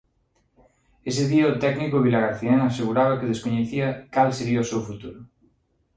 Ese 1.09 1.23
día 1.31 1.51
o 1.51 1.59
técnico 1.65 2.03
vilagarcián 2.05 2.59
aseguraba 2.63 3.17
que 3.19 3.31
descoñecía 3.31 3.87
cal 4.13 4.29
sería 4.37 4.63
o 4.65 4.69
seu 4.71 4.81
futuro. 4.89 5.19